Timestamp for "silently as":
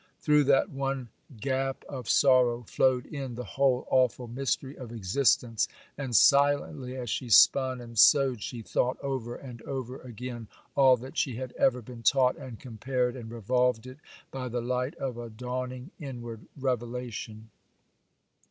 6.15-7.07